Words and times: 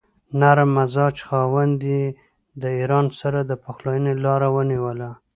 نرم 0.39 0.69
مزاج 0.77 1.15
خاوند 1.27 1.79
یې 1.91 2.03
د 2.61 2.63
ایران 2.77 3.05
سره 3.19 3.39
د 3.49 3.51
پخلاینې 3.63 4.13
لاره 4.23 4.47
ونیوله. 4.55 5.09